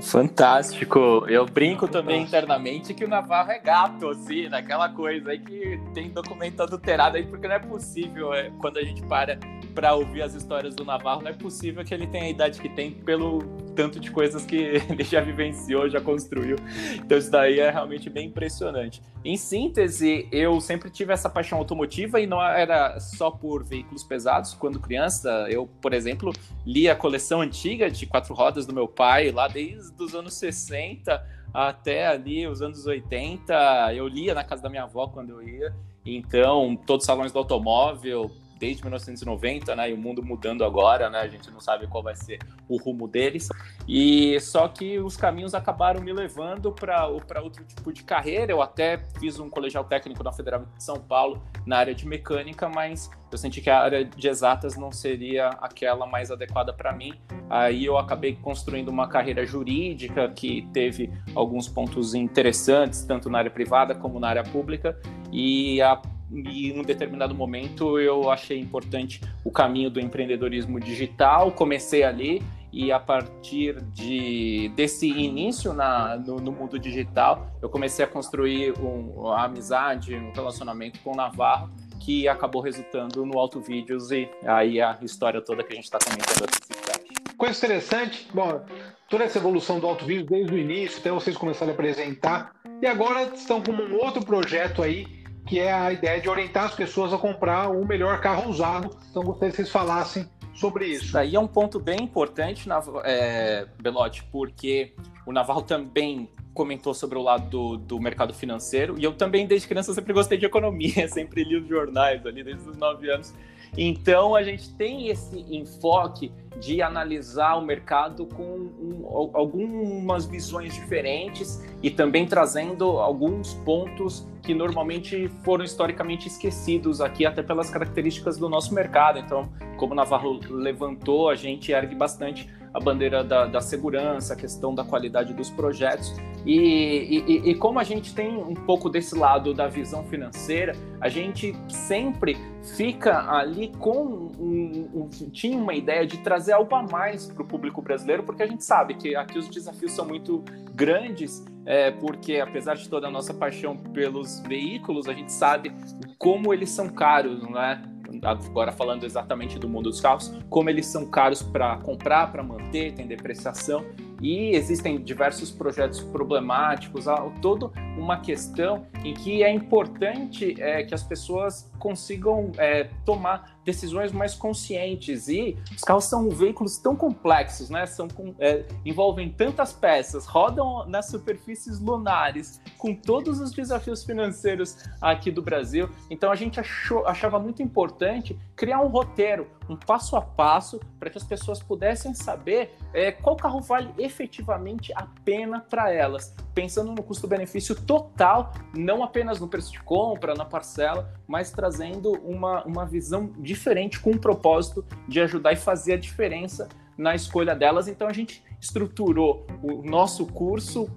[0.00, 1.24] Fantástico.
[1.28, 6.10] Eu brinco também internamente que o Navarro é gato, assim, naquela coisa aí que tem
[6.10, 9.38] documento adulterado aí, porque não é possível, é, quando a gente para
[9.74, 12.68] para ouvir as histórias do Navarro, não é possível que ele tenha a idade que
[12.68, 13.40] tem pelo
[13.74, 14.56] tanto de coisas que
[14.88, 16.56] ele já vivenciou, já construiu.
[16.94, 19.02] Então isso daí é realmente bem impressionante.
[19.24, 24.54] Em síntese, eu sempre tive essa paixão automotiva e não era só por veículos pesados.
[24.54, 26.32] Quando criança, eu, por exemplo,
[26.66, 31.44] li a coleção antiga de quatro rodas do meu pai, lá desde os anos 60
[31.54, 33.54] até ali os anos 80.
[33.94, 35.74] Eu lia na casa da minha avó quando eu ia.
[36.04, 39.90] Então, todos os salões do automóvel, desde 1990, né?
[39.90, 41.20] E o mundo mudando agora, né?
[41.20, 42.38] A gente não sabe qual vai ser
[42.68, 43.48] o rumo deles.
[43.86, 48.52] E só que os caminhos acabaram me levando para outro tipo de carreira.
[48.52, 52.68] Eu até fiz um colegial técnico na Federal de São Paulo na área de mecânica,
[52.68, 57.12] mas eu senti que a área de exatas não seria aquela mais adequada para mim.
[57.50, 63.50] Aí eu acabei construindo uma carreira jurídica que teve alguns pontos interessantes, tanto na área
[63.50, 64.98] privada como na área pública.
[65.32, 66.00] E a
[66.34, 72.42] e em um determinado momento eu achei importante o caminho do empreendedorismo digital, comecei ali
[72.72, 78.76] e a partir de, desse início na, no, no mundo digital, eu comecei a construir
[78.80, 81.70] um, uma amizade, um relacionamento com o Navarro,
[82.00, 86.00] que acabou resultando no Auto Vídeos e aí a história toda que a gente está
[86.00, 87.14] comentando aqui.
[87.36, 88.64] Coisa interessante, bom,
[89.08, 92.86] toda essa evolução do Auto Vídeos desde o início, até vocês começarem a apresentar, e
[92.86, 95.06] agora estão com um outro projeto aí,
[95.46, 98.90] que é a ideia de orientar as pessoas a comprar o melhor carro usado.
[99.10, 101.04] Então, gostaria que vocês falassem sobre isso.
[101.06, 102.68] Isso aí é um ponto bem importante,
[103.04, 104.94] é, Belotti, porque
[105.26, 109.66] o Navarro também comentou sobre o lado do, do, mercado financeiro, e eu também, desde
[109.66, 113.34] criança, sempre gostei de economia, sempre li os jornais ali, desde os nove anos.
[113.76, 121.60] Então, a gente tem esse enfoque de analisar o mercado com um, algumas visões diferentes
[121.82, 128.48] e também trazendo alguns pontos que normalmente foram historicamente esquecidos aqui, até pelas características do
[128.48, 129.18] nosso mercado.
[129.18, 134.36] Então, como o Navarro levantou, a gente ergue bastante a bandeira da, da segurança, a
[134.36, 136.12] questão da qualidade dos projetos.
[136.44, 141.08] E, e, e, como a gente tem um pouco desse lado da visão financeira, a
[141.08, 142.36] gente sempre
[142.76, 147.46] fica ali com um, um, tinha uma ideia de trazer algo a mais para o
[147.46, 152.40] público brasileiro, porque a gente sabe que aqui os desafios são muito grandes, é, porque
[152.40, 155.72] apesar de toda a nossa paixão pelos veículos, a gente sabe
[156.18, 157.80] como eles são caros, não é?
[158.24, 162.92] Agora falando exatamente do mundo dos carros, como eles são caros para comprar, para manter,
[162.92, 163.84] tem depreciação.
[164.20, 167.04] E existem diversos projetos problemáticos,
[167.42, 174.12] toda uma questão em que é importante é, que as pessoas consigam é, tomar decisões
[174.12, 177.86] mais conscientes e os carros são veículos tão complexos, né?
[177.86, 185.30] São é, envolvem tantas peças, rodam nas superfícies lunares, com todos os desafios financeiros aqui
[185.30, 185.88] do Brasil.
[186.10, 191.10] Então a gente achou, achava muito importante criar um roteiro, um passo a passo para
[191.10, 196.92] que as pessoas pudessem saber é, qual carro vale efetivamente a pena para elas, pensando
[196.92, 202.84] no custo-benefício total, não apenas no preço de compra, na parcela, mas trazendo uma, uma
[202.86, 207.88] visão diferente com o propósito de ajudar e fazer a diferença na escolha delas.
[207.88, 210.88] Então a gente estruturou o nosso curso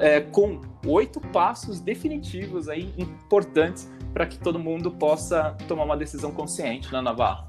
[0.00, 6.32] é, com oito passos definitivos aí importantes para que todo mundo possa tomar uma decisão
[6.32, 7.46] consciente na Navarro.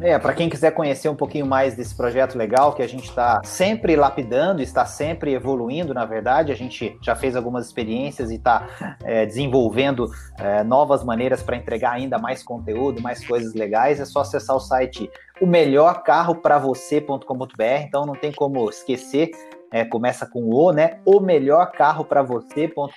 [0.00, 3.40] É, para quem quiser conhecer um pouquinho mais desse projeto legal que a gente está
[3.42, 8.96] sempre lapidando, está sempre evoluindo, na verdade, a gente já fez algumas experiências e está
[9.02, 10.08] é, desenvolvendo
[10.38, 13.98] é, novas maneiras para entregar ainda mais conteúdo, mais coisas legais.
[13.98, 19.30] É só acessar o site o melhor carro para você.com.br, então não tem como esquecer
[19.70, 20.98] é, começa com o, né?
[21.04, 22.88] O melhor carro para você.com.br.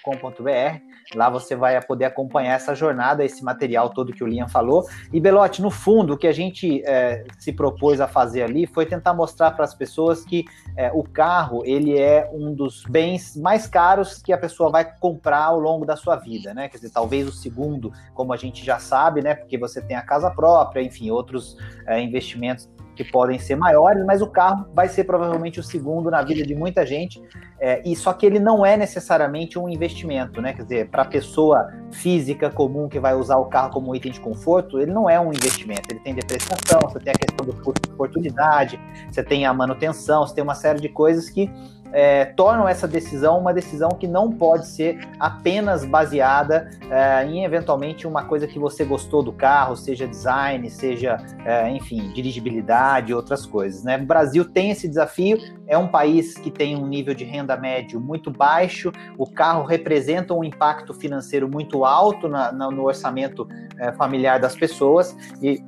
[1.15, 4.85] Lá você vai poder acompanhar essa jornada, esse material todo que o Liam falou.
[5.11, 8.85] E Belote, no fundo, o que a gente é, se propôs a fazer ali foi
[8.85, 10.45] tentar mostrar para as pessoas que
[10.75, 15.45] é, o carro ele é um dos bens mais caros que a pessoa vai comprar
[15.45, 16.69] ao longo da sua vida, né?
[16.69, 19.35] Quer dizer, talvez o segundo, como a gente já sabe, né?
[19.35, 24.21] Porque você tem a casa própria, enfim, outros é, investimentos que podem ser maiores, mas
[24.21, 27.21] o carro vai ser provavelmente o segundo na vida de muita gente.
[27.59, 30.53] É, e só que ele não é necessariamente um investimento, né?
[30.53, 34.19] Quer dizer, para a pessoa física comum que vai usar o carro como item de
[34.19, 35.83] conforto, ele não é um investimento.
[35.89, 40.25] Ele tem depreciação, você tem a questão do custo de oportunidade, você tem a manutenção,
[40.25, 41.49] você tem uma série de coisas que
[41.91, 48.07] é, tornam essa decisão uma decisão que não pode ser apenas baseada é, em eventualmente
[48.07, 53.83] uma coisa que você gostou do carro, seja design, seja, é, enfim, dirigibilidade, outras coisas.
[53.83, 53.97] Né?
[53.97, 57.99] O Brasil tem esse desafio, é um país que tem um nível de renda médio
[57.99, 63.91] muito baixo, o carro representa um impacto financeiro muito alto na, na, no orçamento é,
[63.93, 65.63] familiar das pessoas e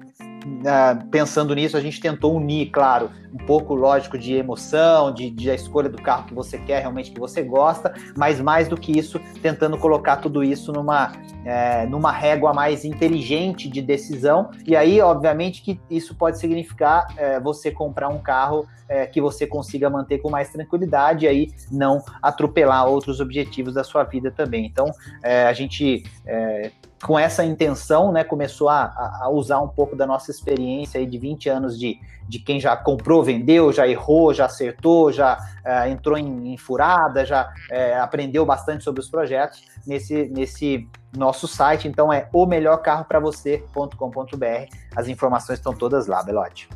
[1.12, 5.56] pensando nisso, a gente tentou unir, claro, um pouco lógico de emoção, de, de, a
[5.56, 9.20] escolha do carro que você quer, realmente que você gosta, mas mais do que isso,
[9.42, 11.12] tentando colocar tudo isso numa,
[11.44, 14.52] é, numa régua mais inteligente de decisão.
[14.66, 19.48] E aí, obviamente, que isso pode significar é, você comprar um carro é, que você
[19.48, 24.66] consiga manter com mais tranquilidade e aí não atropelar outros objetivos da sua vida também.
[24.66, 24.92] Então,
[25.24, 26.72] é, a gente é,
[27.04, 31.18] com essa intenção, né, começou a, a, usar um pouco da nossa experiência aí de
[31.18, 36.18] 20 anos de, de quem já comprou, vendeu, já errou, já acertou, já é, entrou
[36.18, 41.90] em, em, furada, já é, aprendeu bastante sobre os projetos nesse, nesse nosso site.
[41.90, 44.76] Então é o melhor carro para você.com.br.
[44.96, 46.70] As informações estão todas lá, Belote.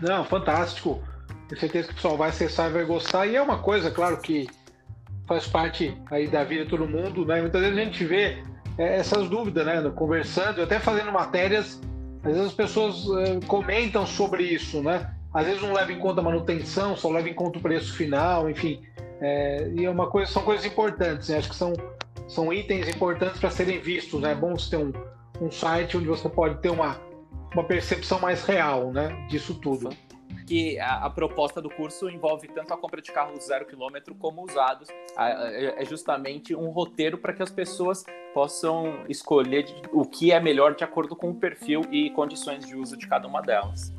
[0.00, 1.02] Não, fantástico.
[1.48, 3.26] Tenho certeza que o pessoal vai acessar e vai gostar.
[3.26, 4.48] E é uma coisa, claro, que
[5.28, 7.42] faz parte aí da vida de todo mundo, né?
[7.42, 8.42] Muitas vezes a gente vê
[8.76, 9.92] essas dúvidas, né?
[9.94, 11.80] Conversando, até fazendo matérias,
[12.22, 15.14] às vezes as pessoas é, comentam sobre isso, né?
[15.32, 18.48] Às vezes não leva em conta a manutenção, só leva em conta o preço final,
[18.48, 18.82] enfim.
[19.20, 21.38] É, e é uma coisa, são coisas importantes, né?
[21.38, 21.72] acho que são,
[22.28, 24.32] são itens importantes para serem vistos, né?
[24.32, 24.92] É bom você ter um,
[25.40, 27.00] um site onde você pode ter uma,
[27.52, 29.26] uma percepção mais real, né?
[29.28, 29.90] Disso tudo
[30.46, 34.44] que a, a, proposta do curso envolve tanto a compra de carros zero quilômetro como
[34.44, 34.88] usados.
[35.16, 40.74] É, é justamente um roteiro para que as pessoas possam escolher o que é melhor
[40.74, 43.92] de acordo com o perfil e condições de uso de cada uma delas.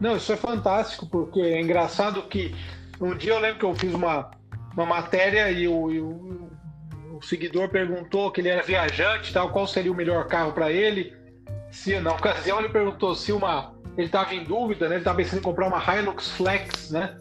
[0.00, 2.54] Não, isso é fantástico, porque é engraçado que
[2.98, 4.30] um dia eu lembro que eu fiz uma,
[4.72, 6.50] uma matéria e o, e o,
[7.12, 11.19] o seguidor perguntou que ele era viajante tal, qual seria o melhor carro para ele
[11.70, 14.94] se na ocasião ele perguntou se uma ele estava em dúvida, né?
[14.94, 17.18] Ele estava pensando em comprar uma Hilux Flex, né?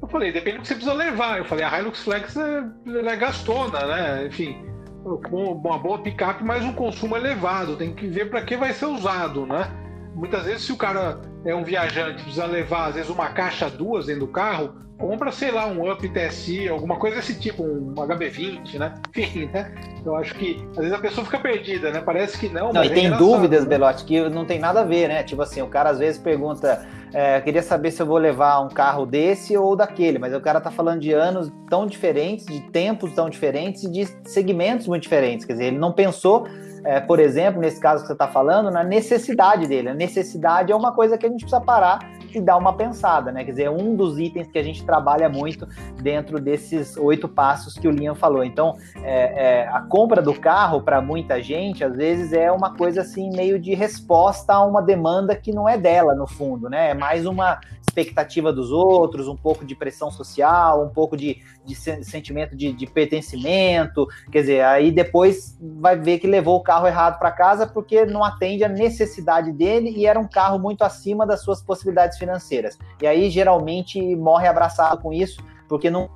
[0.00, 1.38] Eu falei, depende do que você precisa levar.
[1.38, 2.64] Eu falei, a Hilux Flex é,
[3.06, 4.26] é gastona, né?
[4.26, 4.64] Enfim,
[5.02, 7.76] com uma boa picape, mas um consumo elevado.
[7.76, 9.70] Tem que ver para que vai ser usado, né?
[10.16, 14.06] Muitas vezes, se o cara é um viajante, precisa levar, às vezes, uma caixa duas
[14.06, 18.78] dentro do carro, compra, sei lá, um Up TSI, alguma coisa desse tipo, um HB20,
[18.78, 18.94] né?
[19.16, 19.72] Enfim, né?
[20.04, 22.00] Eu acho que às vezes a pessoa fica perdida, né?
[22.00, 22.72] Parece que não.
[22.72, 23.68] Não, e é tem dúvidas, né?
[23.68, 25.22] Belote, que não tem nada a ver, né?
[25.22, 28.68] Tipo assim, o cara às vezes pergunta, é, queria saber se eu vou levar um
[28.68, 33.12] carro desse ou daquele, mas o cara tá falando de anos tão diferentes, de tempos
[33.12, 35.44] tão diferentes e de segmentos muito diferentes.
[35.44, 36.46] Quer dizer, ele não pensou
[36.86, 39.88] é, por exemplo, nesse caso que você está falando, na necessidade dele.
[39.88, 41.98] A necessidade é uma coisa que a gente precisa parar
[42.32, 43.44] e dar uma pensada, né?
[43.44, 45.66] Quer dizer, é um dos itens que a gente trabalha muito
[46.00, 48.44] dentro desses oito passos que o Liam falou.
[48.44, 53.00] Então, é, é, a compra do carro para muita gente, às vezes, é uma coisa
[53.00, 56.90] assim, meio de resposta a uma demanda que não é dela, no fundo, né?
[56.90, 57.58] É mais uma
[57.96, 62.86] expectativa dos outros, um pouco de pressão social, um pouco de, de sentimento de, de
[62.86, 64.06] pertencimento.
[64.30, 68.22] Quer dizer, aí depois vai ver que levou o carro errado para casa porque não
[68.22, 72.78] atende a necessidade dele e era um carro muito acima das suas possibilidades financeiras.
[73.00, 76.10] E aí geralmente morre abraçado com isso porque não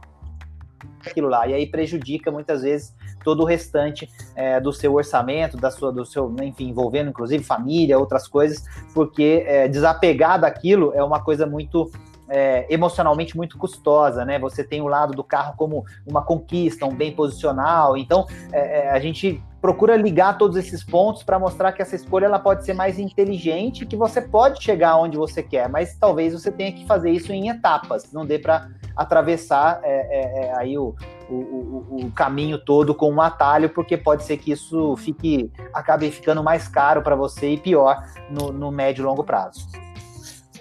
[1.04, 5.70] aquilo lá e aí prejudica muitas vezes todo o restante é, do seu orçamento, da
[5.70, 11.22] sua, do seu, enfim, envolvendo inclusive família, outras coisas, porque é, desapegar daquilo é uma
[11.22, 11.90] coisa muito
[12.30, 14.38] é, emocionalmente muito custosa, né?
[14.38, 17.96] Você tem o lado do carro como uma conquista, um bem posicional.
[17.96, 22.26] Então, é, é a gente procura ligar todos esses pontos para mostrar que essa escolha
[22.26, 26.50] ela pode ser mais inteligente, que você pode chegar onde você quer, mas talvez você
[26.50, 30.94] tenha que fazer isso em etapas, não dê para atravessar é, é, é, aí o,
[31.28, 36.42] o, o, caminho todo com um atalho, porque pode ser que isso fique acabe ficando
[36.42, 39.66] mais caro para você e pior no, no médio e longo prazo.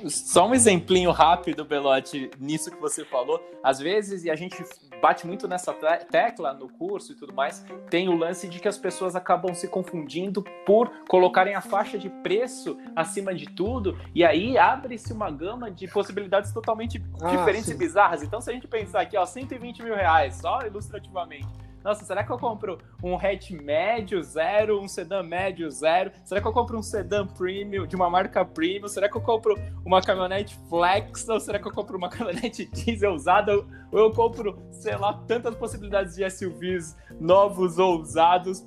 [0.07, 3.41] Só um exemplinho rápido, Belote, nisso que você falou.
[3.63, 4.63] Às vezes, e a gente
[5.01, 5.73] bate muito nessa
[6.11, 9.67] tecla no curso e tudo mais, tem o lance de que as pessoas acabam se
[9.67, 15.71] confundindo por colocarem a faixa de preço acima de tudo, e aí abre-se uma gama
[15.71, 17.73] de possibilidades totalmente ah, diferentes sim.
[17.73, 18.21] e bizarras.
[18.21, 21.47] Então, se a gente pensar aqui, ó, 120 mil reais, só ilustrativamente
[21.89, 26.11] nossa, será que eu compro um hatch médio zero, um sedã médio zero?
[26.23, 28.87] Será que eu compro um sedã premium de uma marca premium?
[28.87, 31.27] Será que eu compro uma caminhonete flex?
[31.27, 33.53] Ou será que eu compro uma caminhonete diesel usada?
[33.91, 38.63] Ou eu compro, sei lá, tantas possibilidades de SUVs novos ou usados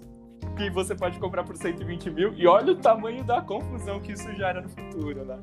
[0.57, 2.35] que você pode comprar por 120 mil?
[2.35, 5.39] E olha o tamanho da confusão que isso gera no futuro, né?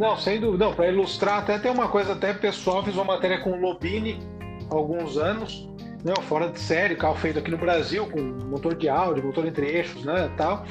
[0.00, 0.64] Não, sem dúvida.
[0.64, 4.18] Não, para ilustrar, até tem uma coisa até pessoal, fiz uma matéria com o Lobini
[4.70, 5.68] há alguns anos,
[6.02, 9.66] né, fora de série, carro feito aqui no Brasil, com motor de áudio, motor entre
[9.66, 10.64] eixos, né, tal.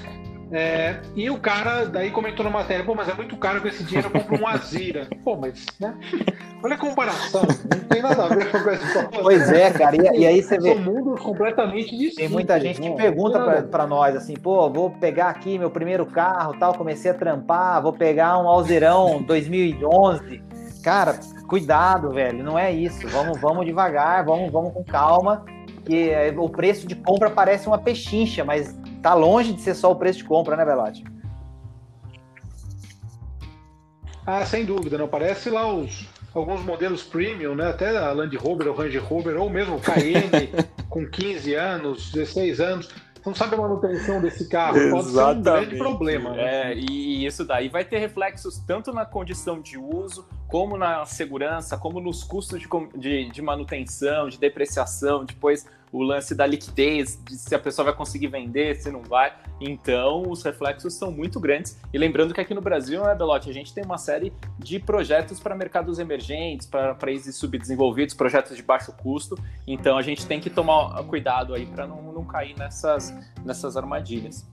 [0.51, 3.83] É, e o cara daí comentou na matéria, pô, mas é muito caro com esse
[3.83, 5.07] dinheiro, eu compro um Azira.
[5.23, 5.93] pô, mas, né?
[6.63, 10.27] Olha a comparação, não tem nada a ver com essa Pois é, cara, e, e,
[10.27, 10.73] aí você vê.
[10.73, 12.15] São mundos completamente distintos.
[12.15, 16.57] Tem muita gente que pergunta para nós assim, pô, vou pegar aqui meu primeiro carro,
[16.59, 20.41] tal, comecei a trampar, vou pegar um Alzirão 2011.
[20.83, 23.07] Cara, cuidado, velho, não é isso.
[23.09, 25.45] Vamos, vamos devagar, vamos, vamos com calma,
[25.89, 29.95] que o preço de compra parece uma pechincha, mas tá longe de ser só o
[29.95, 31.03] preço de compra, né, Belotti?
[34.23, 37.69] Ah, sem dúvida, não parece lá os alguns modelos premium, né?
[37.69, 40.51] Até a Land Rover, o Range Rover, ou mesmo o Cayenne
[40.87, 42.89] com 15 anos, 16 anos
[43.25, 46.31] não sabe a manutenção desse carro, pode ser um grande problema.
[46.31, 46.71] Né?
[46.71, 51.77] É, e isso daí vai ter reflexos tanto na condição de uso, como na segurança,
[51.77, 57.35] como nos custos de, de, de manutenção, de depreciação, depois o lance da liquidez, de
[57.35, 59.33] se a pessoa vai conseguir vender, se não vai.
[59.59, 61.77] Então, os reflexos são muito grandes.
[61.93, 65.39] E lembrando que aqui no Brasil, né, Belote, a gente tem uma série de projetos
[65.39, 69.37] para mercados emergentes, para países subdesenvolvidos, projetos de baixo custo.
[69.67, 74.47] Então, a gente tem que tomar cuidado aí para não, não cair nessas, nessas armadilhas.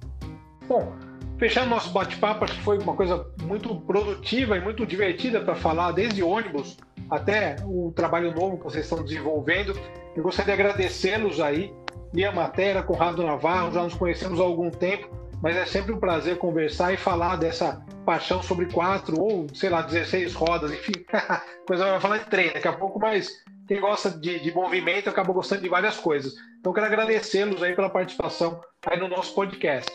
[0.67, 0.93] Bom,
[1.39, 5.93] fechando nosso bate-papo, acho que foi uma coisa muito produtiva e muito divertida para falar,
[5.93, 6.77] desde ônibus
[7.11, 9.79] até o trabalho novo que vocês estão desenvolvendo.
[10.17, 11.73] Eu gostaria de agradecê-los aí.
[12.13, 15.11] Lia Matéria, Conrado Navarro, já nos conhecemos há algum tempo,
[15.43, 19.83] mas é sempre um prazer conversar e falar dessa paixão sobre quatro ou, sei lá,
[19.83, 20.93] 16 rodas, enfim,
[21.67, 23.29] coisa vai falar de trem daqui a pouco, mas
[23.69, 26.33] quem gosta de, de movimento acaba gostando de várias coisas.
[26.61, 29.91] Então, quero agradecê-los aí pela participação aí no nosso podcast.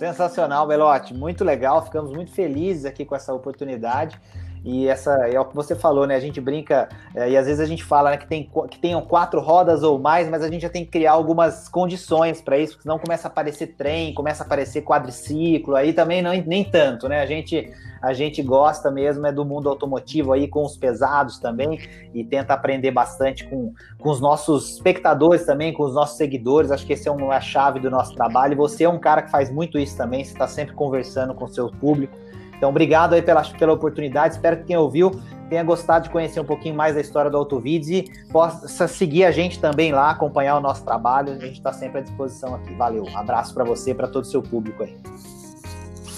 [0.00, 4.18] Sensacional, Belote, muito legal, ficamos muito felizes aqui com essa oportunidade.
[4.62, 6.14] E essa é o que você falou, né?
[6.14, 9.00] A gente brinca, é, e às vezes a gente fala né, que, tem, que tenham
[9.00, 12.78] quatro rodas ou mais, mas a gente já tem que criar algumas condições para isso,
[12.82, 17.22] senão começa a aparecer trem, começa a aparecer quadriciclo, aí também não, nem tanto, né?
[17.22, 21.80] A gente, a gente gosta mesmo é do mundo automotivo aí, com os pesados também,
[22.12, 26.70] e tenta aprender bastante com, com os nossos espectadores também, com os nossos seguidores.
[26.70, 28.52] Acho que esse é uma chave do nosso trabalho.
[28.52, 31.46] E você é um cara que faz muito isso também, você está sempre conversando com
[31.46, 32.14] o seu público.
[32.60, 34.34] Então, obrigado aí pela, pela oportunidade.
[34.34, 37.88] Espero que quem ouviu tenha gostado de conhecer um pouquinho mais da história do Autovides
[37.88, 41.32] e possa seguir a gente também lá, acompanhar o nosso trabalho.
[41.32, 42.74] A gente está sempre à disposição aqui.
[42.74, 43.04] Valeu.
[43.04, 44.94] Um abraço para você e para todo o seu público aí.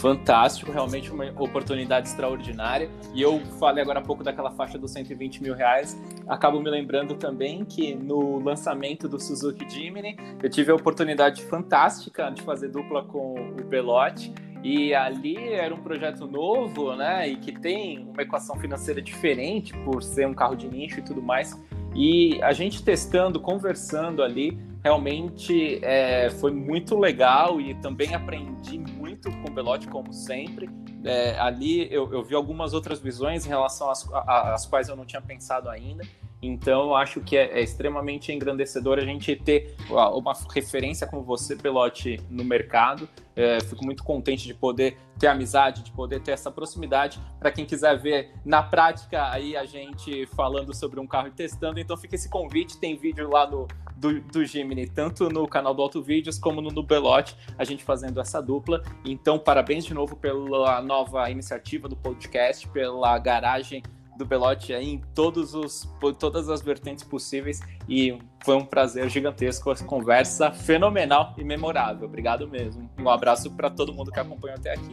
[0.00, 2.90] Fantástico, realmente uma oportunidade extraordinária.
[3.14, 5.96] E eu falei agora há pouco daquela faixa dos 120 mil reais.
[6.26, 12.30] Acabo me lembrando também que no lançamento do Suzuki Jimny, eu tive a oportunidade fantástica
[12.30, 17.28] de fazer dupla com o Belotti e ali era um projeto novo, né?
[17.28, 21.20] E que tem uma equação financeira diferente por ser um carro de nicho e tudo
[21.20, 21.60] mais.
[21.94, 29.30] E a gente testando, conversando ali, realmente é, foi muito legal e também aprendi muito
[29.30, 30.70] com o Belotti, como sempre.
[31.04, 35.04] É, ali eu, eu, vi algumas outras visões em relação às, às quais eu não
[35.04, 36.04] tinha pensado ainda.
[36.42, 42.20] Então, acho que é, é, extremamente engrandecedor a gente ter uma referência como você, Pelote,
[42.28, 43.08] no mercado.
[43.36, 47.20] É, fico muito contente de poder ter amizade, de poder ter essa proximidade.
[47.38, 51.78] Para quem quiser ver na prática aí a gente falando sobre um carro e testando,
[51.78, 52.76] então fica esse convite.
[52.76, 56.70] Tem vídeo lá no, do, do Gemini, tanto no canal do Auto Vídeos como no,
[56.70, 58.82] no Belote, a gente fazendo essa dupla.
[59.04, 63.80] Então, parabéns de novo pela nova iniciativa do podcast, pela garagem
[64.22, 69.72] do Belotti aí em todos os, todas as vertentes possíveis e foi um prazer gigantesco,
[69.84, 72.06] conversa fenomenal e memorável.
[72.06, 72.88] Obrigado mesmo.
[72.98, 74.92] Um abraço para todo mundo que acompanhou até aqui.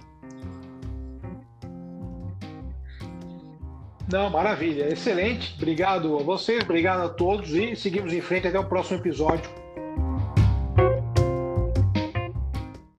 [4.12, 5.54] Não, maravilha, excelente.
[5.56, 9.50] Obrigado a vocês, obrigado a todos e seguimos em frente até o próximo episódio